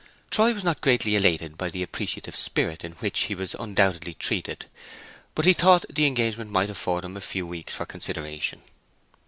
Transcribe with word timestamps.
Troy 0.31 0.51
was 0.51 0.63
not 0.63 0.81
greatly 0.81 1.15
elated 1.15 1.59
by 1.59 1.69
the 1.69 1.83
appreciative 1.83 2.35
spirit 2.35 2.83
in 2.83 2.93
which 2.93 3.25
he 3.25 3.35
was 3.35 3.53
undoubtedly 3.59 4.15
treated, 4.15 4.65
but 5.35 5.45
he 5.45 5.53
thought 5.53 5.85
the 5.91 6.07
engagement 6.07 6.49
might 6.49 6.71
afford 6.71 7.05
him 7.05 7.15
a 7.15 7.21
few 7.21 7.45
weeks 7.45 7.75
for 7.75 7.85
consideration. 7.85 8.63